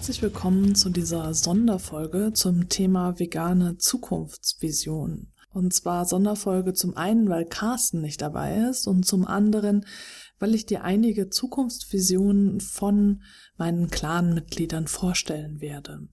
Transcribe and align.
Herzlich 0.00 0.22
willkommen 0.22 0.74
zu 0.74 0.88
dieser 0.88 1.34
Sonderfolge 1.34 2.32
zum 2.32 2.70
Thema 2.70 3.18
vegane 3.18 3.76
Zukunftsvision. 3.76 5.30
Und 5.52 5.74
zwar 5.74 6.06
Sonderfolge 6.06 6.72
zum 6.72 6.96
einen, 6.96 7.28
weil 7.28 7.44
Carsten 7.44 8.00
nicht 8.00 8.22
dabei 8.22 8.62
ist 8.70 8.86
und 8.86 9.04
zum 9.04 9.26
anderen, 9.26 9.84
weil 10.38 10.54
ich 10.54 10.64
dir 10.64 10.84
einige 10.84 11.28
Zukunftsvisionen 11.28 12.62
von 12.62 13.22
meinen 13.58 13.90
Clan-Mitgliedern 13.90 14.86
vorstellen 14.86 15.60
werde. 15.60 16.08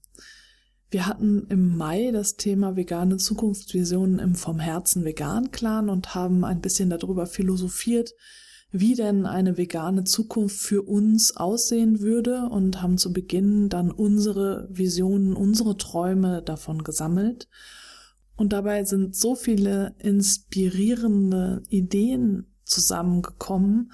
Wir 0.92 1.08
hatten 1.08 1.48
im 1.48 1.78
Mai 1.78 2.12
das 2.12 2.36
Thema 2.36 2.76
vegane 2.76 3.16
Zukunftsvisionen 3.16 4.20
im 4.20 4.36
Vom 4.36 4.60
Herzen 4.60 5.06
Vegan 5.06 5.52
Clan 5.52 5.88
und 5.90 6.14
haben 6.14 6.44
ein 6.44 6.60
bisschen 6.60 6.90
darüber 6.90 7.26
philosophiert, 7.26 8.12
wie 8.72 8.96
denn 8.96 9.26
eine 9.26 9.58
vegane 9.58 10.04
Zukunft 10.04 10.58
für 10.58 10.82
uns 10.82 11.38
aussehen 11.38 12.02
würde 12.02 12.50
und 12.50 12.82
haben 12.82 12.98
zu 12.98 13.14
Beginn 13.14 13.70
dann 13.70 13.92
unsere 13.92 14.68
Visionen, 14.70 15.34
unsere 15.34 15.78
Träume 15.78 16.42
davon 16.42 16.84
gesammelt. 16.84 17.48
Und 18.36 18.54
dabei 18.54 18.84
sind 18.84 19.16
so 19.16 19.36
viele 19.36 19.96
inspirierende 20.00 21.64
Ideen 21.70 22.48
zusammengekommen, 22.66 23.94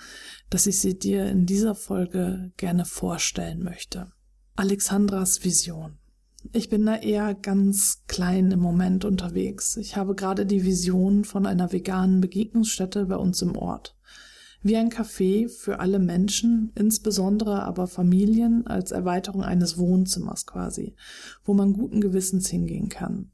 dass 0.50 0.66
ich 0.66 0.80
sie 0.80 0.98
dir 0.98 1.28
in 1.28 1.46
dieser 1.46 1.76
Folge 1.76 2.52
gerne 2.58 2.86
vorstellen 2.86 3.64
möchte. 3.64 4.12
Alexandras 4.56 5.44
Vision. 5.44 5.98
Ich 6.52 6.70
bin 6.70 6.86
da 6.86 6.98
eher 6.98 7.36
ganz 7.36 8.04
klein 8.08 8.52
im 8.52 8.60
Moment 8.60 9.06
unterwegs. 9.06 9.78
Ich 9.78 9.96
habe 9.96 10.14
gerade 10.14 10.46
die 10.46 10.66
Vision 10.66 11.24
von 11.24 11.46
einer 11.46 11.72
veganen 11.72 12.20
Begegnungsstätte 12.20 13.06
bei 13.06 13.16
uns 13.16 13.42
im 13.42 13.56
Ort 13.56 13.96
wie 14.64 14.78
ein 14.78 14.90
Café 14.90 15.50
für 15.50 15.80
alle 15.80 16.00
Menschen, 16.00 16.72
insbesondere 16.76 17.64
aber 17.64 17.88
Familien 17.88 18.66
als 18.66 18.92
Erweiterung 18.92 19.44
eines 19.44 19.78
Wohnzimmers 19.78 20.46
quasi, 20.46 20.96
wo 21.44 21.54
man 21.54 21.74
guten 21.74 22.02
Gewissens 22.02 22.48
hingehen 22.50 22.90
kann. 22.90 23.32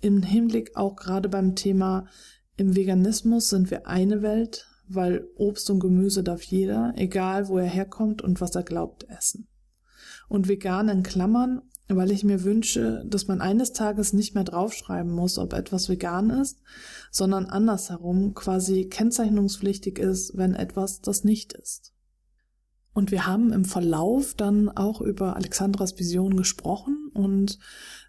Im 0.00 0.22
Hinblick 0.22 0.76
auch 0.76 0.96
gerade 0.96 1.28
beim 1.28 1.54
Thema 1.54 2.06
im 2.56 2.74
Veganismus 2.74 3.48
sind 3.48 3.70
wir 3.70 3.86
eine 3.86 4.22
Welt, 4.22 4.66
weil 4.88 5.26
Obst 5.36 5.70
und 5.70 5.80
Gemüse 5.80 6.22
darf 6.22 6.42
jeder, 6.42 6.92
egal 6.96 7.48
wo 7.48 7.58
er 7.58 7.66
herkommt 7.66 8.22
und 8.22 8.40
was 8.40 8.54
er 8.54 8.64
glaubt, 8.64 9.06
essen. 9.08 9.46
Und 10.28 10.48
vegan 10.48 10.88
in 10.88 11.02
Klammern 11.02 11.62
weil 11.96 12.10
ich 12.10 12.24
mir 12.24 12.44
wünsche, 12.44 13.04
dass 13.06 13.26
man 13.26 13.40
eines 13.40 13.72
Tages 13.72 14.12
nicht 14.12 14.34
mehr 14.34 14.44
draufschreiben 14.44 15.10
muss, 15.10 15.38
ob 15.38 15.52
etwas 15.52 15.88
vegan 15.88 16.30
ist, 16.30 16.60
sondern 17.10 17.46
andersherum 17.46 18.34
quasi 18.34 18.86
kennzeichnungspflichtig 18.86 19.98
ist, 19.98 20.36
wenn 20.36 20.54
etwas 20.54 21.00
das 21.00 21.24
nicht 21.24 21.52
ist. 21.52 21.92
Und 22.92 23.12
wir 23.12 23.26
haben 23.26 23.52
im 23.52 23.64
Verlauf 23.64 24.34
dann 24.34 24.68
auch 24.68 25.00
über 25.00 25.36
Alexandras 25.36 25.98
Vision 25.98 26.36
gesprochen 26.36 27.10
und 27.14 27.58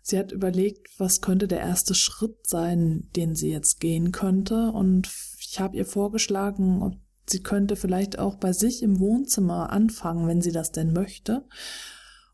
sie 0.01 0.17
hat 0.17 0.31
überlegt, 0.31 0.87
was 0.99 1.21
könnte 1.21 1.47
der 1.47 1.59
erste 1.59 1.93
Schritt 1.93 2.47
sein, 2.47 3.07
den 3.15 3.35
sie 3.35 3.51
jetzt 3.51 3.79
gehen 3.79 4.11
könnte. 4.11 4.71
Und 4.71 5.09
ich 5.39 5.59
habe 5.59 5.77
ihr 5.77 5.85
vorgeschlagen, 5.85 6.99
sie 7.27 7.43
könnte 7.43 7.75
vielleicht 7.75 8.17
auch 8.17 8.37
bei 8.37 8.53
sich 8.53 8.81
im 8.81 8.99
Wohnzimmer 8.99 9.69
anfangen, 9.69 10.27
wenn 10.27 10.41
sie 10.41 10.51
das 10.51 10.71
denn 10.71 10.93
möchte 10.93 11.45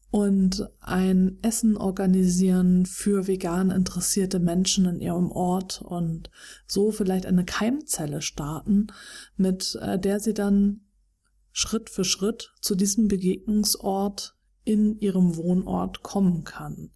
und 0.09 0.69
ein 0.79 1.37
Essen 1.41 1.75
organisieren 1.75 2.85
für 2.85 3.27
vegan 3.27 3.71
interessierte 3.71 4.39
Menschen 4.39 4.85
in 4.85 5.01
ihrem 5.01 5.31
Ort 5.31 5.81
und 5.81 6.29
so 6.65 6.91
vielleicht 6.91 7.25
eine 7.25 7.45
Keimzelle 7.45 8.21
starten, 8.21 8.87
mit 9.35 9.77
äh, 9.81 9.99
der 9.99 10.19
sie 10.19 10.33
dann 10.33 10.81
Schritt 11.51 11.89
für 11.89 12.05
Schritt 12.05 12.53
zu 12.61 12.75
diesem 12.75 13.07
Begegnungsort 13.07 14.35
in 14.63 14.97
ihrem 14.99 15.35
Wohnort 15.35 16.03
kommen 16.03 16.43
kann. 16.43 16.91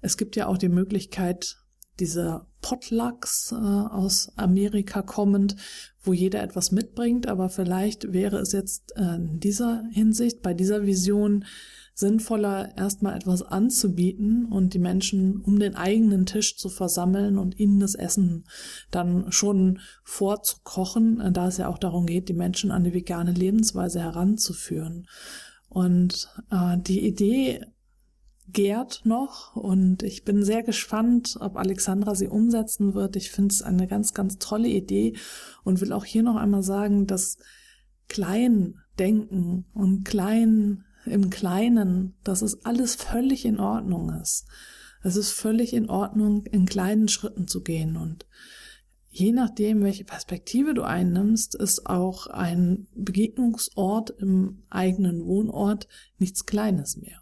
Es 0.00 0.16
gibt 0.16 0.36
ja 0.36 0.46
auch 0.46 0.58
die 0.58 0.68
Möglichkeit, 0.68 1.56
diese 2.00 2.46
Potlucks 2.60 3.52
äh, 3.52 3.54
aus 3.54 4.32
Amerika 4.36 5.02
kommend, 5.02 5.56
wo 6.02 6.12
jeder 6.12 6.42
etwas 6.42 6.72
mitbringt, 6.72 7.28
aber 7.28 7.48
vielleicht 7.48 8.12
wäre 8.12 8.38
es 8.38 8.52
jetzt 8.52 8.92
äh, 8.96 9.16
in 9.16 9.40
dieser 9.40 9.84
Hinsicht, 9.92 10.42
bei 10.42 10.54
dieser 10.54 10.84
Vision, 10.84 11.44
sinnvoller, 11.94 12.76
erstmal 12.76 13.16
etwas 13.16 13.42
anzubieten 13.42 14.46
und 14.46 14.74
die 14.74 14.78
Menschen 14.78 15.40
um 15.40 15.58
den 15.58 15.74
eigenen 15.74 16.26
Tisch 16.26 16.56
zu 16.56 16.68
versammeln 16.68 17.38
und 17.38 17.58
ihnen 17.58 17.80
das 17.80 17.94
Essen 17.94 18.44
dann 18.90 19.30
schon 19.30 19.80
vorzukochen, 20.02 21.32
da 21.32 21.48
es 21.48 21.58
ja 21.58 21.68
auch 21.68 21.78
darum 21.78 22.06
geht, 22.06 22.28
die 22.28 22.34
Menschen 22.34 22.70
an 22.70 22.84
die 22.84 22.94
vegane 22.94 23.32
Lebensweise 23.32 24.00
heranzuführen. 24.00 25.06
Und 25.68 26.28
äh, 26.50 26.78
die 26.78 27.06
Idee 27.06 27.64
gärt 28.48 29.02
noch 29.04 29.56
und 29.56 30.02
ich 30.02 30.24
bin 30.24 30.44
sehr 30.44 30.62
gespannt, 30.62 31.36
ob 31.40 31.56
Alexandra 31.56 32.14
sie 32.14 32.28
umsetzen 32.28 32.94
wird. 32.94 33.16
Ich 33.16 33.30
finde 33.30 33.52
es 33.52 33.62
eine 33.62 33.86
ganz, 33.86 34.14
ganz 34.14 34.38
tolle 34.38 34.68
Idee 34.68 35.16
und 35.64 35.80
will 35.80 35.92
auch 35.92 36.04
hier 36.04 36.22
noch 36.22 36.36
einmal 36.36 36.62
sagen, 36.62 37.06
dass 37.06 37.38
klein 38.08 38.74
denken 38.98 39.64
und 39.72 40.04
klein 40.04 40.84
im 41.04 41.30
Kleinen, 41.30 42.14
dass 42.24 42.42
es 42.42 42.64
alles 42.64 42.94
völlig 42.94 43.44
in 43.44 43.60
Ordnung 43.60 44.10
ist. 44.20 44.46
Es 45.02 45.16
ist 45.16 45.32
völlig 45.32 45.72
in 45.72 45.90
Ordnung, 45.90 46.46
in 46.46 46.66
kleinen 46.66 47.08
Schritten 47.08 47.48
zu 47.48 47.62
gehen 47.62 47.96
und 47.96 48.26
je 49.08 49.32
nachdem, 49.32 49.82
welche 49.82 50.04
Perspektive 50.04 50.74
du 50.74 50.82
einnimmst, 50.82 51.54
ist 51.54 51.86
auch 51.86 52.28
ein 52.28 52.86
Begegnungsort 52.94 54.10
im 54.10 54.62
eigenen 54.70 55.24
Wohnort 55.26 55.86
nichts 56.18 56.46
Kleines 56.46 56.96
mehr. 56.96 57.20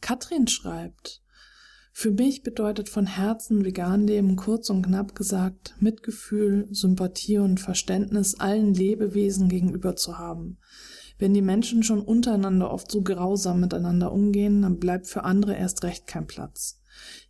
Katrin 0.00 0.46
schreibt, 0.46 1.22
für 1.96 2.10
mich 2.10 2.42
bedeutet 2.42 2.88
von 2.88 3.06
Herzen 3.06 3.64
vegan 3.64 4.06
leben 4.06 4.34
kurz 4.34 4.68
und 4.68 4.82
knapp 4.82 5.14
gesagt 5.14 5.76
Mitgefühl, 5.78 6.66
Sympathie 6.72 7.38
und 7.38 7.60
Verständnis 7.60 8.34
allen 8.34 8.74
Lebewesen 8.74 9.48
gegenüber 9.48 9.94
zu 9.94 10.18
haben. 10.18 10.58
Wenn 11.18 11.34
die 11.34 11.42
Menschen 11.42 11.82
schon 11.82 12.00
untereinander 12.00 12.70
oft 12.70 12.90
so 12.90 13.02
grausam 13.02 13.60
miteinander 13.60 14.12
umgehen, 14.12 14.62
dann 14.62 14.78
bleibt 14.78 15.06
für 15.06 15.24
andere 15.24 15.54
erst 15.54 15.84
recht 15.84 16.06
kein 16.06 16.26
Platz. 16.26 16.80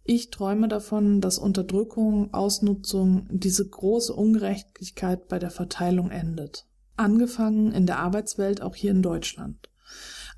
Ich 0.04 0.30
träume 0.30 0.68
davon, 0.68 1.20
dass 1.20 1.38
Unterdrückung, 1.38 2.32
Ausnutzung, 2.34 3.26
diese 3.30 3.66
große 3.66 4.12
Ungerechtigkeit 4.12 5.28
bei 5.28 5.38
der 5.38 5.50
Verteilung 5.50 6.10
endet. 6.10 6.66
Angefangen 6.96 7.72
in 7.72 7.86
der 7.86 7.98
Arbeitswelt 7.98 8.62
auch 8.62 8.74
hier 8.74 8.90
in 8.90 9.02
Deutschland. 9.02 9.68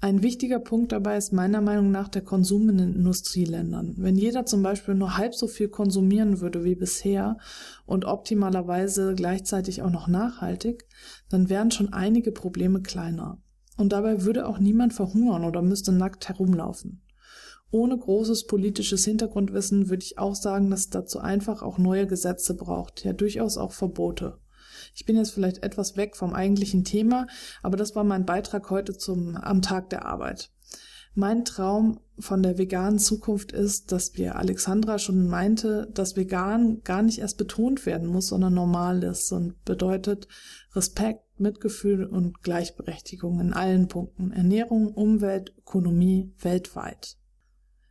Ein 0.01 0.23
wichtiger 0.23 0.59
Punkt 0.59 0.93
dabei 0.93 1.17
ist 1.17 1.33
meiner 1.33 1.63
Meinung 1.63 1.91
nach 1.91 2.09
der 2.09 2.23
Konsum 2.23 2.69
in 2.69 2.79
den 2.79 2.95
Industrieländern. 2.95 3.95
Wenn 3.97 4.17
jeder 4.17 4.45
zum 4.45 4.63
Beispiel 4.63 4.95
nur 4.95 5.17
halb 5.17 5.35
so 5.35 5.47
viel 5.47 5.69
konsumieren 5.69 6.41
würde 6.41 6.65
wie 6.65 6.75
bisher 6.75 7.39
und 7.87 8.05
optimalerweise 8.05 9.15
gleichzeitig 9.15 9.81
auch 9.83 9.91
noch 9.91 10.07
nachhaltig, 10.07 10.87
dann 11.29 11.49
wären 11.49 11.71
schon 11.71 11.93
einige 11.93 12.33
Probleme 12.33 12.83
kleiner. 12.83 13.43
Und 13.77 13.93
dabei 13.93 14.23
würde 14.23 14.47
auch 14.47 14.59
niemand 14.59 14.95
verhungern 14.95 15.45
oder 15.45 15.63
müsste 15.63 15.93
nackt 15.93 16.29
herumlaufen. 16.29 17.03
Ohne 17.71 17.99
großes 17.99 18.47
politisches 18.47 19.05
Hintergrundwissen 19.05 19.89
würde 19.89 20.05
ich 20.05 20.19
auch 20.19 20.35
sagen, 20.35 20.71
dass 20.71 20.81
es 20.81 20.91
dazu 20.91 21.19
einfach 21.19 21.63
auch 21.63 21.79
neue 21.79 22.07
Gesetze 22.07 22.55
braucht, 22.55 23.05
ja 23.05 23.13
durchaus 23.13 23.59
auch 23.59 23.73
Verbote. 23.73 24.39
Ich 24.95 25.05
bin 25.05 25.17
jetzt 25.17 25.33
vielleicht 25.33 25.63
etwas 25.63 25.97
weg 25.97 26.17
vom 26.17 26.33
eigentlichen 26.33 26.85
Thema, 26.85 27.27
aber 27.63 27.77
das 27.77 27.95
war 27.95 28.05
mein 28.05 28.25
Beitrag 28.25 28.71
heute 28.71 28.97
zum 28.97 29.37
am 29.37 29.63
Tag 29.63 29.91
der 29.91 30.07
Arbeit. 30.07 30.51
Mein 31.19 31.47
Traum 31.47 31.99
von 32.19 32.43
der 32.43 32.59
veganen 32.59 32.99
Zukunft 32.99 33.51
ist, 33.51 33.91
dass 33.91 34.19
wir 34.19 34.37
Alexandra 34.37 34.99
schon 34.99 35.27
meinte, 35.29 35.91
dass 35.95 36.15
vegan 36.15 36.83
gar 36.85 37.01
nicht 37.01 37.21
erst 37.21 37.39
betont 37.39 37.87
werden 37.87 38.07
muss, 38.07 38.27
sondern 38.27 38.53
normal 38.53 39.03
ist 39.03 39.33
und 39.33 39.65
bedeutet 39.65 40.29
Respekt, 40.75 41.23
Mitgefühl 41.41 42.05
und 42.05 42.43
Gleichberechtigung 42.43 43.41
in 43.41 43.55
allen 43.55 43.89
Punkten. 43.89 44.31
Ernährung, 44.31 44.89
Umwelt, 44.89 45.55
Ökonomie 45.57 46.35
weltweit. 46.39 47.17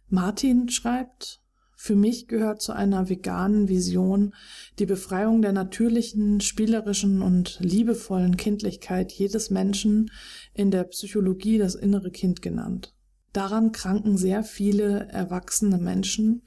Martin 0.07 0.69
schreibt, 0.69 1.42
Für 1.75 1.95
mich 1.95 2.27
gehört 2.27 2.62
zu 2.62 2.74
einer 2.74 3.10
veganen 3.10 3.69
Vision 3.69 4.36
die 4.77 4.86
Befreiung 4.86 5.42
der 5.42 5.51
natürlichen, 5.51 6.42
spielerischen 6.42 7.24
und 7.24 7.57
liebevollen 7.60 8.38
Kindlichkeit 8.38 9.12
jedes 9.12 9.50
Menschen 9.50 10.12
in 10.54 10.69
der 10.69 10.83
Psychologie 10.83 11.57
das 11.57 11.74
innere 11.74 12.12
Kind 12.12 12.44
genannt. 12.44 12.94
Daran 13.36 13.74
kranken 13.74 14.16
sehr 14.16 14.46
viele 14.46 15.10
erwachsene 15.10 15.78
Menschen, 15.78 16.44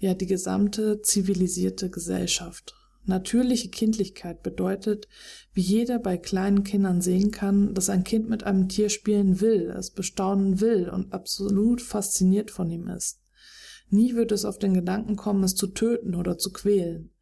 ja 0.00 0.12
die 0.12 0.26
gesamte 0.26 1.00
zivilisierte 1.00 1.88
Gesellschaft. 1.88 2.74
Natürliche 3.04 3.68
Kindlichkeit 3.68 4.42
bedeutet, 4.42 5.06
wie 5.52 5.60
jeder 5.60 6.00
bei 6.00 6.16
kleinen 6.16 6.64
Kindern 6.64 7.00
sehen 7.00 7.30
kann, 7.30 7.74
dass 7.74 7.88
ein 7.88 8.02
Kind 8.02 8.28
mit 8.28 8.42
einem 8.42 8.68
Tier 8.68 8.88
spielen 8.88 9.40
will, 9.40 9.70
es 9.70 9.92
bestaunen 9.92 10.60
will 10.60 10.88
und 10.88 11.12
absolut 11.12 11.80
fasziniert 11.80 12.50
von 12.50 12.68
ihm 12.70 12.88
ist. 12.88 13.20
Nie 13.88 14.16
wird 14.16 14.32
es 14.32 14.44
auf 14.44 14.58
den 14.58 14.74
Gedanken 14.74 15.14
kommen, 15.14 15.44
es 15.44 15.54
zu 15.54 15.68
töten 15.68 16.16
oder 16.16 16.38
zu 16.38 16.52
quälen. 16.52 17.12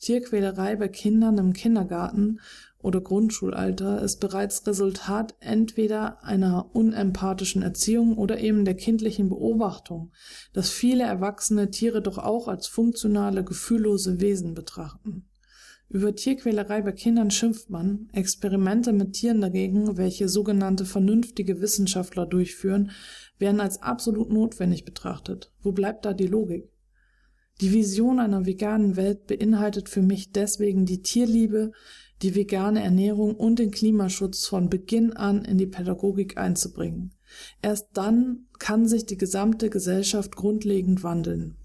Tierquälerei 0.00 0.74
bei 0.74 0.88
Kindern 0.88 1.38
im 1.38 1.52
Kindergarten 1.52 2.40
oder 2.84 3.00
Grundschulalter 3.00 4.02
ist 4.02 4.20
bereits 4.20 4.66
Resultat 4.66 5.34
entweder 5.40 6.22
einer 6.22 6.74
unempathischen 6.74 7.62
Erziehung 7.62 8.18
oder 8.18 8.38
eben 8.38 8.66
der 8.66 8.74
kindlichen 8.74 9.30
Beobachtung, 9.30 10.12
dass 10.52 10.68
viele 10.68 11.04
erwachsene 11.04 11.70
Tiere 11.70 12.02
doch 12.02 12.18
auch 12.18 12.46
als 12.46 12.66
funktionale, 12.66 13.42
gefühllose 13.42 14.20
Wesen 14.20 14.52
betrachten. 14.52 15.26
Über 15.88 16.14
Tierquälerei 16.14 16.82
bei 16.82 16.92
Kindern 16.92 17.30
schimpft 17.30 17.70
man, 17.70 18.08
Experimente 18.12 18.92
mit 18.92 19.14
Tieren 19.14 19.40
dagegen, 19.40 19.96
welche 19.96 20.28
sogenannte 20.28 20.84
vernünftige 20.84 21.62
Wissenschaftler 21.62 22.26
durchführen, 22.26 22.90
werden 23.38 23.60
als 23.60 23.80
absolut 23.80 24.30
notwendig 24.30 24.84
betrachtet. 24.84 25.52
Wo 25.62 25.72
bleibt 25.72 26.04
da 26.04 26.12
die 26.12 26.26
Logik? 26.26 26.68
Die 27.60 27.72
Vision 27.72 28.18
einer 28.18 28.46
veganen 28.46 28.96
Welt 28.96 29.26
beinhaltet 29.26 29.88
für 29.88 30.02
mich 30.02 30.32
deswegen 30.32 30.86
die 30.86 31.02
Tierliebe, 31.02 31.72
die 32.24 32.34
vegane 32.34 32.82
Ernährung 32.82 33.36
und 33.36 33.58
den 33.58 33.70
Klimaschutz 33.70 34.46
von 34.46 34.70
Beginn 34.70 35.12
an 35.12 35.44
in 35.44 35.58
die 35.58 35.66
Pädagogik 35.66 36.38
einzubringen. 36.38 37.12
Erst 37.60 37.88
dann 37.92 38.46
kann 38.58 38.88
sich 38.88 39.04
die 39.04 39.18
gesamte 39.18 39.68
Gesellschaft 39.68 40.34
grundlegend 40.34 41.02
wandeln. 41.02 41.56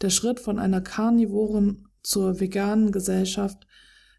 Der 0.00 0.10
Schritt 0.10 0.40
von 0.40 0.58
einer 0.58 0.80
karnivoren 0.80 1.88
zur 2.02 2.40
veganen 2.40 2.90
Gesellschaft 2.90 3.66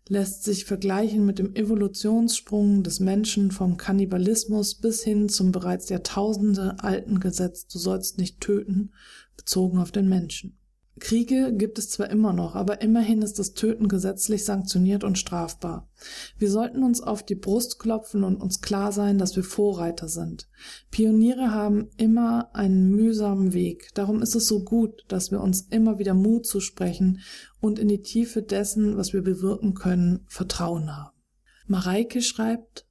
lässt 0.07 0.45
sich 0.45 0.63
vergleichen 0.63 1.25
mit 1.25 1.37
dem 1.37 1.53
Evolutionssprung 1.53 2.83
des 2.83 3.01
Menschen 3.01 3.51
vom 3.51 3.75
Kannibalismus 3.75 4.75
bis 4.75 5.03
hin 5.03 5.27
zum 5.27 5.51
bereits 5.51 5.89
Jahrtausende 5.89 6.77
alten 6.79 7.19
Gesetz 7.19 7.67
Du 7.67 7.77
sollst 7.77 8.17
nicht 8.17 8.39
töten, 8.39 8.93
bezogen 9.35 9.79
auf 9.79 9.91
den 9.91 10.07
Menschen. 10.07 10.57
Kriege 10.99 11.51
gibt 11.53 11.79
es 11.79 11.89
zwar 11.89 12.09
immer 12.11 12.33
noch, 12.33 12.55
aber 12.55 12.81
immerhin 12.81 13.23
ist 13.23 13.39
das 13.39 13.53
Töten 13.53 13.87
gesetzlich 13.87 14.45
sanktioniert 14.45 15.03
und 15.03 15.17
strafbar. 15.17 15.89
Wir 16.37 16.51
sollten 16.51 16.83
uns 16.83 17.01
auf 17.01 17.23
die 17.23 17.35
Brust 17.35 17.79
klopfen 17.79 18.23
und 18.23 18.39
uns 18.39 18.61
klar 18.61 18.91
sein, 18.91 19.17
dass 19.17 19.35
wir 19.35 19.43
Vorreiter 19.43 20.07
sind. 20.07 20.47
Pioniere 20.91 21.51
haben 21.51 21.89
immer 21.97 22.53
einen 22.53 22.91
mühsamen 22.91 23.53
Weg. 23.53 23.89
Darum 23.95 24.21
ist 24.21 24.35
es 24.35 24.47
so 24.47 24.63
gut, 24.63 25.03
dass 25.07 25.31
wir 25.31 25.41
uns 25.41 25.61
immer 25.61 25.97
wieder 25.97 26.13
Mut 26.13 26.45
zusprechen 26.45 27.21
und 27.59 27.79
in 27.79 27.87
die 27.87 28.01
Tiefe 28.03 28.43
dessen, 28.43 28.95
was 28.95 29.13
wir 29.13 29.23
bewirken 29.23 29.73
können, 29.73 30.25
Vertrauen 30.27 30.95
haben. 30.95 31.17
Mareike 31.65 32.21
schreibt, 32.21 32.85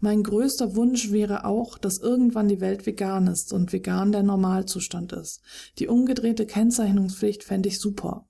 mein 0.00 0.22
größter 0.22 0.76
Wunsch 0.76 1.10
wäre 1.10 1.44
auch, 1.44 1.76
dass 1.76 1.98
irgendwann 1.98 2.48
die 2.48 2.60
Welt 2.60 2.86
vegan 2.86 3.26
ist 3.26 3.52
und 3.52 3.72
vegan 3.72 4.12
der 4.12 4.22
Normalzustand 4.22 5.12
ist. 5.12 5.40
Die 5.78 5.88
umgedrehte 5.88 6.46
Kennzeichnungspflicht 6.46 7.42
fände 7.42 7.68
ich 7.68 7.80
super. 7.80 8.28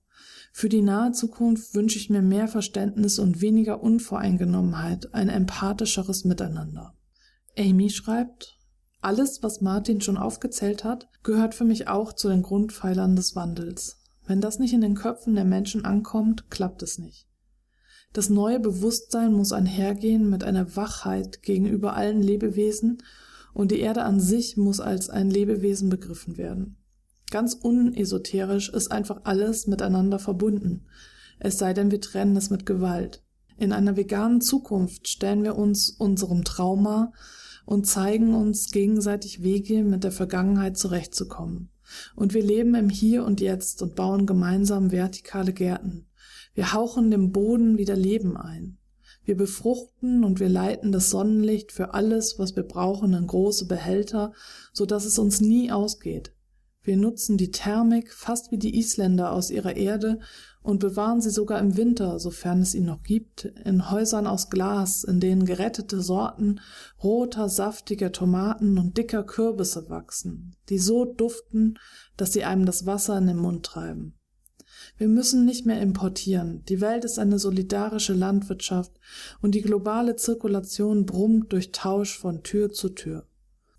Für 0.52 0.68
die 0.68 0.82
nahe 0.82 1.12
Zukunft 1.12 1.74
wünsche 1.74 1.98
ich 1.98 2.10
mir 2.10 2.22
mehr 2.22 2.48
Verständnis 2.48 3.18
und 3.18 3.42
weniger 3.42 3.82
Unvoreingenommenheit, 3.82 5.14
ein 5.14 5.28
empathischeres 5.28 6.24
Miteinander. 6.24 6.94
Amy 7.56 7.90
schreibt, 7.90 8.58
alles, 9.00 9.42
was 9.42 9.60
Martin 9.60 10.00
schon 10.00 10.16
aufgezählt 10.16 10.84
hat, 10.84 11.08
gehört 11.22 11.54
für 11.54 11.64
mich 11.64 11.86
auch 11.86 12.12
zu 12.12 12.28
den 12.28 12.42
Grundpfeilern 12.42 13.14
des 13.14 13.36
Wandels. 13.36 14.00
Wenn 14.26 14.40
das 14.40 14.58
nicht 14.58 14.72
in 14.72 14.80
den 14.80 14.94
Köpfen 14.94 15.34
der 15.34 15.44
Menschen 15.44 15.84
ankommt, 15.84 16.50
klappt 16.50 16.82
es 16.82 16.98
nicht. 16.98 17.27
Das 18.12 18.30
neue 18.30 18.58
Bewusstsein 18.58 19.32
muss 19.32 19.52
einhergehen 19.52 20.28
mit 20.30 20.42
einer 20.44 20.76
Wachheit 20.76 21.42
gegenüber 21.42 21.94
allen 21.94 22.22
Lebewesen 22.22 23.02
und 23.52 23.70
die 23.70 23.80
Erde 23.80 24.02
an 24.02 24.20
sich 24.20 24.56
muss 24.56 24.80
als 24.80 25.10
ein 25.10 25.30
Lebewesen 25.30 25.88
begriffen 25.88 26.36
werden. 26.38 26.76
Ganz 27.30 27.54
unesoterisch 27.54 28.70
ist 28.70 28.90
einfach 28.90 29.20
alles 29.24 29.66
miteinander 29.66 30.18
verbunden, 30.18 30.86
es 31.38 31.58
sei 31.58 31.72
denn 31.72 31.90
wir 31.90 32.00
trennen 32.00 32.36
es 32.36 32.50
mit 32.50 32.66
Gewalt. 32.66 33.22
In 33.56 33.72
einer 33.72 33.96
veganen 33.96 34.40
Zukunft 34.40 35.08
stellen 35.08 35.42
wir 35.42 35.56
uns 35.56 35.90
unserem 35.90 36.44
Trauma 36.44 37.12
und 37.66 37.86
zeigen 37.86 38.34
uns 38.34 38.70
gegenseitig 38.70 39.42
Wege, 39.42 39.84
mit 39.84 40.04
der 40.04 40.12
Vergangenheit 40.12 40.78
zurechtzukommen. 40.78 41.70
Und 42.16 42.34
wir 42.34 42.42
leben 42.42 42.74
im 42.74 42.88
Hier 42.88 43.24
und 43.24 43.40
Jetzt 43.40 43.82
und 43.82 43.94
bauen 43.94 44.26
gemeinsam 44.26 44.90
vertikale 44.90 45.52
Gärten. 45.52 46.07
Wir 46.58 46.72
hauchen 46.72 47.12
dem 47.12 47.30
Boden 47.30 47.78
wieder 47.78 47.94
Leben 47.94 48.36
ein. 48.36 48.78
Wir 49.22 49.36
befruchten 49.36 50.24
und 50.24 50.40
wir 50.40 50.48
leiten 50.48 50.90
das 50.90 51.08
Sonnenlicht 51.08 51.70
für 51.70 51.94
alles, 51.94 52.40
was 52.40 52.56
wir 52.56 52.64
brauchen, 52.64 53.14
in 53.14 53.28
große 53.28 53.68
Behälter, 53.68 54.32
so 54.72 54.84
dass 54.84 55.04
es 55.04 55.20
uns 55.20 55.40
nie 55.40 55.70
ausgeht. 55.70 56.34
Wir 56.82 56.96
nutzen 56.96 57.36
die 57.36 57.52
Thermik 57.52 58.12
fast 58.12 58.50
wie 58.50 58.58
die 58.58 58.76
Isländer 58.76 59.30
aus 59.30 59.52
ihrer 59.52 59.76
Erde 59.76 60.18
und 60.60 60.80
bewahren 60.80 61.20
sie 61.20 61.30
sogar 61.30 61.60
im 61.60 61.76
Winter, 61.76 62.18
sofern 62.18 62.60
es 62.60 62.74
ihn 62.74 62.86
noch 62.86 63.04
gibt, 63.04 63.44
in 63.44 63.92
Häusern 63.92 64.26
aus 64.26 64.50
Glas, 64.50 65.04
in 65.04 65.20
denen 65.20 65.44
gerettete 65.44 66.00
Sorten 66.00 66.58
roter, 67.00 67.48
saftiger 67.48 68.10
Tomaten 68.10 68.78
und 68.78 68.98
dicker 68.98 69.22
Kürbisse 69.22 69.88
wachsen, 69.90 70.56
die 70.70 70.80
so 70.80 71.04
duften, 71.04 71.78
dass 72.16 72.32
sie 72.32 72.42
einem 72.42 72.66
das 72.66 72.84
Wasser 72.84 73.16
in 73.16 73.28
den 73.28 73.38
Mund 73.38 73.64
treiben. 73.64 74.17
Wir 74.96 75.08
müssen 75.08 75.44
nicht 75.44 75.66
mehr 75.66 75.80
importieren. 75.80 76.64
Die 76.68 76.80
Welt 76.80 77.04
ist 77.04 77.18
eine 77.18 77.38
solidarische 77.38 78.12
Landwirtschaft 78.12 78.92
und 79.40 79.54
die 79.54 79.62
globale 79.62 80.16
Zirkulation 80.16 81.06
brummt 81.06 81.52
durch 81.52 81.72
Tausch 81.72 82.18
von 82.18 82.42
Tür 82.42 82.70
zu 82.70 82.90
Tür. 82.90 83.26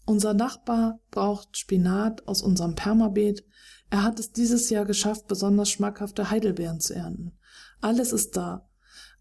Unser 0.06 0.34
Nachbar 0.34 1.00
braucht 1.12 1.58
Spinat 1.58 2.28
aus 2.28 2.42
unserem 2.42 2.76
Permabeet. 2.76 3.46
Er 3.92 4.04
hat 4.04 4.20
es 4.20 4.32
dieses 4.32 4.70
Jahr 4.70 4.86
geschafft, 4.86 5.28
besonders 5.28 5.70
schmackhafte 5.70 6.32
Heidelbeeren 6.32 6.80
zu 6.80 6.96
ernten. 6.96 7.38
Alles 7.82 8.12
ist 8.12 8.36
da. 8.36 8.68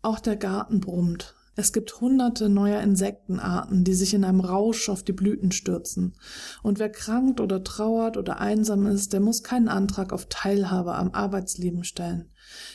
Auch 0.02 0.18
der 0.18 0.36
Garten 0.36 0.80
brummt. 0.80 1.34
Es 1.60 1.72
gibt 1.72 2.00
hunderte 2.00 2.48
neuer 2.48 2.80
Insektenarten, 2.82 3.82
die 3.82 3.94
sich 3.94 4.14
in 4.14 4.22
einem 4.22 4.38
Rausch 4.38 4.88
auf 4.88 5.02
die 5.02 5.12
Blüten 5.12 5.50
stürzen. 5.50 6.14
Und 6.62 6.78
wer 6.78 6.88
krankt 6.88 7.40
oder 7.40 7.64
trauert 7.64 8.16
oder 8.16 8.38
einsam 8.38 8.86
ist, 8.86 9.12
der 9.12 9.18
muss 9.18 9.42
keinen 9.42 9.66
Antrag 9.66 10.12
auf 10.12 10.26
Teilhabe 10.26 10.94
am 10.94 11.10
Arbeitsleben 11.10 11.82
stellen. 11.82 12.30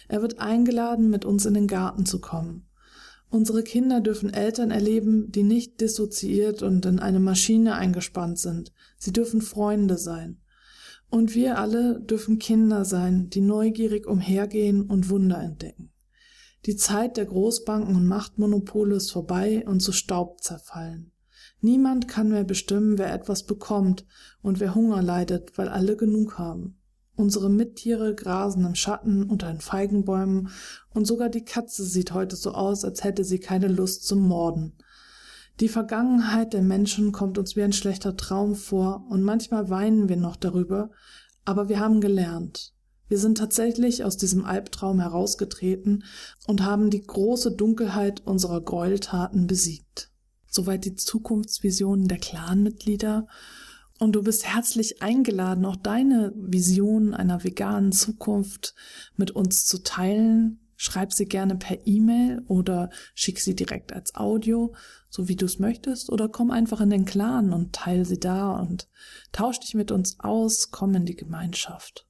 Er 0.09 0.21
wird 0.21 0.39
eingeladen, 0.39 1.09
mit 1.09 1.23
uns 1.23 1.45
in 1.45 1.53
den 1.53 1.67
Garten 1.67 2.05
zu 2.05 2.19
kommen. 2.19 2.67
Unsere 3.29 3.63
Kinder 3.63 4.01
dürfen 4.01 4.33
Eltern 4.33 4.69
erleben, 4.69 5.31
die 5.31 5.43
nicht 5.43 5.79
dissoziiert 5.79 6.61
und 6.61 6.85
in 6.85 6.99
eine 6.99 7.21
Maschine 7.21 7.75
eingespannt 7.75 8.37
sind. 8.37 8.73
Sie 8.97 9.13
dürfen 9.13 9.39
Freunde 9.39 9.97
sein. 9.97 10.41
Und 11.09 11.35
wir 11.35 11.57
alle 11.57 12.01
dürfen 12.01 12.37
Kinder 12.37 12.83
sein, 12.83 13.29
die 13.29 13.39
neugierig 13.39 14.07
umhergehen 14.07 14.81
und 14.81 15.09
Wunder 15.09 15.39
entdecken. 15.39 15.92
Die 16.65 16.75
Zeit 16.77 17.17
der 17.17 17.25
Großbanken 17.25 17.95
und 17.95 18.07
Machtmonopole 18.07 18.95
ist 18.95 19.11
vorbei 19.11 19.65
und 19.67 19.81
zu 19.81 19.91
Staub 19.91 20.41
zerfallen. 20.41 21.11
Niemand 21.59 22.07
kann 22.07 22.29
mehr 22.29 22.43
bestimmen, 22.43 22.97
wer 22.97 23.13
etwas 23.13 23.43
bekommt 23.43 24.05
und 24.41 24.59
wer 24.59 24.75
Hunger 24.75 25.01
leidet, 25.01 25.57
weil 25.57 25.67
alle 25.67 25.97
genug 25.97 26.37
haben. 26.37 26.77
Unsere 27.15 27.49
Mittiere 27.49 28.15
grasen 28.15 28.65
im 28.65 28.75
Schatten 28.75 29.23
unter 29.29 29.47
den 29.47 29.61
Feigenbäumen 29.61 30.49
und 30.93 31.05
sogar 31.05 31.29
die 31.29 31.45
Katze 31.45 31.83
sieht 31.83 32.13
heute 32.13 32.35
so 32.35 32.53
aus, 32.53 32.83
als 32.83 33.03
hätte 33.03 33.23
sie 33.23 33.39
keine 33.39 33.67
Lust 33.67 34.07
zum 34.07 34.27
Morden. 34.27 34.73
Die 35.59 35.69
Vergangenheit 35.69 36.53
der 36.53 36.63
Menschen 36.63 37.11
kommt 37.11 37.37
uns 37.37 37.55
wie 37.55 37.61
ein 37.61 37.73
schlechter 37.73 38.17
Traum 38.17 38.55
vor 38.55 39.05
und 39.09 39.21
manchmal 39.21 39.69
weinen 39.69 40.09
wir 40.09 40.17
noch 40.17 40.35
darüber, 40.35 40.89
aber 41.45 41.69
wir 41.69 41.79
haben 41.79 42.01
gelernt. 42.01 42.73
Wir 43.13 43.19
sind 43.19 43.37
tatsächlich 43.37 44.03
aus 44.03 44.17
diesem 44.17 44.43
Albtraum 44.43 44.99
herausgetreten 44.99 46.03
und 46.47 46.63
haben 46.63 46.89
die 46.89 47.03
große 47.03 47.51
Dunkelheit 47.51 48.25
unserer 48.25 48.59
Gräueltaten 48.59 49.45
besiegt. 49.45 50.09
Soweit 50.47 50.83
die 50.83 50.95
Zukunftsvisionen 50.95 52.07
der 52.07 52.17
Clanmitglieder. 52.17 53.27
Und 53.99 54.13
du 54.13 54.23
bist 54.23 54.47
herzlich 54.47 55.03
eingeladen, 55.03 55.63
auch 55.65 55.75
deine 55.75 56.33
Vision 56.35 57.13
einer 57.13 57.43
veganen 57.43 57.91
Zukunft 57.91 58.73
mit 59.15 59.29
uns 59.29 59.67
zu 59.67 59.83
teilen. 59.83 60.61
Schreib 60.75 61.13
sie 61.13 61.25
gerne 61.25 61.55
per 61.55 61.85
E-Mail 61.85 62.41
oder 62.47 62.89
schick 63.13 63.39
sie 63.39 63.53
direkt 63.53 63.93
als 63.93 64.15
Audio, 64.15 64.73
so 65.11 65.27
wie 65.27 65.35
du 65.35 65.45
es 65.45 65.59
möchtest, 65.59 66.11
oder 66.11 66.29
komm 66.29 66.49
einfach 66.49 66.81
in 66.81 66.89
den 66.89 67.05
Clan 67.05 67.53
und 67.53 67.75
teile 67.75 68.05
sie 68.05 68.19
da 68.19 68.53
und 68.53 68.89
tausch 69.31 69.59
dich 69.59 69.75
mit 69.75 69.91
uns 69.91 70.19
aus, 70.19 70.71
komm 70.71 70.95
in 70.95 71.05
die 71.05 71.15
Gemeinschaft. 71.15 72.07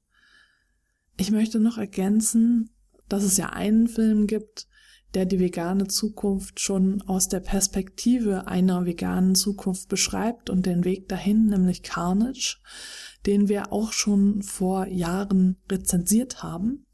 Ich 1.16 1.30
möchte 1.30 1.60
noch 1.60 1.78
ergänzen, 1.78 2.70
dass 3.08 3.22
es 3.22 3.36
ja 3.36 3.50
einen 3.50 3.88
Film 3.88 4.26
gibt, 4.26 4.66
der 5.14 5.26
die 5.26 5.38
vegane 5.38 5.86
Zukunft 5.86 6.58
schon 6.60 7.02
aus 7.02 7.28
der 7.28 7.40
Perspektive 7.40 8.48
einer 8.48 8.84
veganen 8.84 9.34
Zukunft 9.34 9.88
beschreibt 9.88 10.50
und 10.50 10.66
den 10.66 10.84
Weg 10.84 11.08
dahin, 11.08 11.46
nämlich 11.46 11.82
Carnage, 11.82 12.58
den 13.26 13.48
wir 13.48 13.72
auch 13.72 13.92
schon 13.92 14.42
vor 14.42 14.86
Jahren 14.86 15.56
rezensiert 15.70 16.42
haben. 16.42 16.86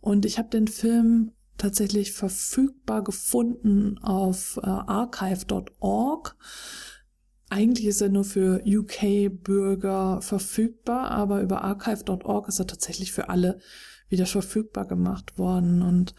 Und 0.00 0.26
ich 0.26 0.38
habe 0.38 0.50
den 0.50 0.68
Film 0.68 1.32
tatsächlich 1.56 2.12
verfügbar 2.12 3.02
gefunden 3.02 3.98
auf 3.98 4.58
äh, 4.62 4.66
archive.org. 4.66 6.36
Eigentlich 7.50 7.86
ist 7.86 8.02
er 8.02 8.10
nur 8.10 8.24
für 8.24 8.62
UK-Bürger 8.66 10.20
verfügbar, 10.20 11.10
aber 11.10 11.40
über 11.40 11.64
archive.org 11.64 12.48
ist 12.48 12.58
er 12.58 12.66
tatsächlich 12.66 13.12
für 13.12 13.30
alle 13.30 13.58
wieder 14.08 14.26
verfügbar 14.26 14.86
gemacht 14.86 15.38
worden. 15.38 15.82
Und, 15.82 16.14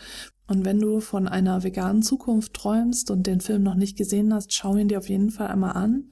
und 0.47 0.65
wenn 0.65 0.79
du 0.79 0.99
von 0.99 1.27
einer 1.27 1.63
veganen 1.63 2.01
Zukunft 2.01 2.53
träumst 2.55 3.11
und 3.11 3.27
den 3.27 3.41
Film 3.41 3.61
noch 3.63 3.75
nicht 3.75 3.97
gesehen 3.97 4.33
hast, 4.33 4.53
schau 4.53 4.75
ihn 4.75 4.87
dir 4.87 4.97
auf 4.97 5.09
jeden 5.09 5.29
Fall 5.29 5.47
einmal 5.47 5.73
an. 5.73 6.09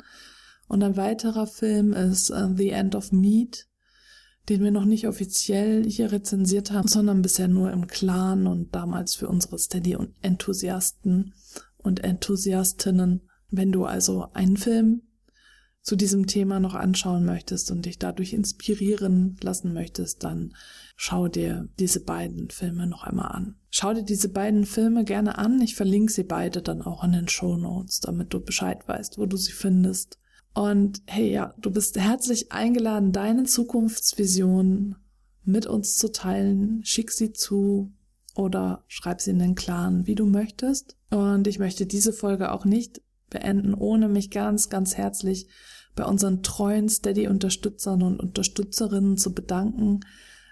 Und 0.67 0.83
ein 0.83 0.97
weiterer 0.97 1.47
Film 1.47 1.93
ist 1.93 2.29
uh, 2.29 2.53
The 2.55 2.69
End 2.69 2.93
of 2.93 3.11
Meat, 3.11 3.67
den 4.49 4.63
wir 4.63 4.71
noch 4.71 4.85
nicht 4.85 5.07
offiziell 5.07 5.83
hier 5.89 6.11
rezensiert 6.11 6.71
haben, 6.71 6.87
sondern 6.87 7.21
bisher 7.21 7.47
nur 7.47 7.71
im 7.71 7.87
Clan 7.87 8.45
und 8.47 8.75
damals 8.75 9.15
für 9.15 9.29
unsere 9.29 9.57
Steady-Enthusiasten 9.57 11.33
und 11.77 12.03
Enthusiastinnen. 12.03 13.21
Wenn 13.49 13.71
du 13.71 13.85
also 13.85 14.27
einen 14.33 14.57
Film 14.57 15.03
zu 15.87 15.95
diesem 15.95 16.27
Thema 16.27 16.59
noch 16.59 16.75
anschauen 16.75 17.23
möchtest 17.23 17.71
und 17.71 17.85
dich 17.85 17.97
dadurch 17.97 18.33
inspirieren 18.33 19.37
lassen 19.41 19.71
möchtest, 19.71 20.21
dann 20.21 20.53
schau 20.97 21.29
dir 21.29 21.69
diese 21.79 22.01
beiden 22.01 22.49
Filme 22.49 22.87
noch 22.87 23.05
einmal 23.05 23.31
an. 23.31 23.55
Schau 23.69 23.93
dir 23.93 24.03
diese 24.03 24.27
beiden 24.27 24.65
Filme 24.65 25.05
gerne 25.05 25.37
an. 25.37 25.61
Ich 25.61 25.75
verlinke 25.75 26.11
sie 26.11 26.25
beide 26.25 26.61
dann 26.61 26.81
auch 26.81 27.05
in 27.05 27.13
den 27.13 27.29
Show 27.29 27.55
Notes, 27.55 28.01
damit 28.01 28.33
du 28.33 28.41
Bescheid 28.41 28.85
weißt, 28.85 29.17
wo 29.17 29.27
du 29.27 29.37
sie 29.37 29.53
findest. 29.53 30.19
Und 30.53 31.03
hey, 31.05 31.31
ja, 31.31 31.53
du 31.57 31.71
bist 31.71 31.97
herzlich 31.97 32.51
eingeladen, 32.51 33.13
deine 33.13 33.45
Zukunftsvision 33.45 34.97
mit 35.45 35.67
uns 35.67 35.95
zu 35.95 36.11
teilen. 36.11 36.81
Schick 36.83 37.11
sie 37.11 37.31
zu 37.31 37.93
oder 38.35 38.83
schreib 38.87 39.21
sie 39.21 39.31
in 39.31 39.39
den 39.39 39.55
Clan, 39.55 40.05
wie 40.05 40.15
du 40.15 40.25
möchtest. 40.25 40.97
Und 41.11 41.47
ich 41.47 41.59
möchte 41.59 41.85
diese 41.85 42.11
Folge 42.11 42.51
auch 42.51 42.65
nicht 42.65 43.01
beenden, 43.29 43.73
ohne 43.73 44.09
mich 44.09 44.31
ganz, 44.31 44.69
ganz 44.69 44.97
herzlich 44.97 45.47
bei 45.97 46.05
unseren 46.05 46.43
treuen 46.43 46.87
Steady-Unterstützern 46.87 48.01
und 48.03 48.21
Unterstützerinnen 48.21 49.17
zu 49.17 49.33
bedanken. 49.33 49.99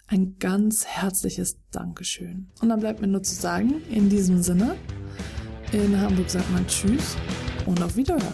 Ein 0.08 0.36
ganz 0.40 0.86
herzliches 0.86 1.58
Dankeschön. 1.72 2.50
Und 2.62 2.70
dann 2.70 2.82
bleibt 2.82 3.00
mir 3.00 3.08
nur 3.08 3.24
zu 3.24 3.34
sagen, 3.34 3.76
in 3.90 4.10
diesem 4.10 4.42
Sinne, 4.42 4.76
in 5.72 6.00
Hamburg 6.00 6.30
sagt 6.30 6.52
man 6.52 6.68
Tschüss 6.68 7.16
und 7.66 7.82
auf 7.82 7.96
Wiederhören. 7.96 8.34